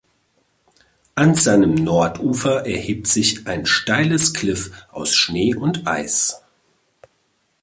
An 1.13 1.35
seinem 1.35 1.75
Nordufer 1.75 2.65
erhebt 2.65 3.05
sich 3.05 3.45
ein 3.45 3.67
steiles 3.67 4.33
Kliff 4.33 4.71
aus 4.91 5.15
Schnee 5.15 5.53
und 5.53 5.85
Eis. 5.85 6.41